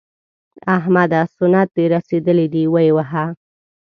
[0.77, 1.21] احمده!
[1.35, 3.25] سنت دې رسېدلي دي؛ ویې وهه.